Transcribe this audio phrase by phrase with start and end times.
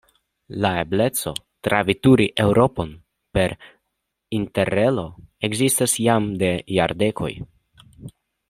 [0.65, 1.33] La ebleco
[1.67, 2.95] traveturi Eŭropon
[3.39, 3.55] per
[4.41, 5.07] Interrelo
[5.51, 7.33] ekzistas jam de jardekoj.